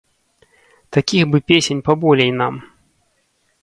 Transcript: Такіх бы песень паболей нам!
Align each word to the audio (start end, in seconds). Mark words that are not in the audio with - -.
Такіх 0.97 1.23
бы 1.35 1.43
песень 1.53 1.85
паболей 1.91 2.31
нам! 2.43 2.53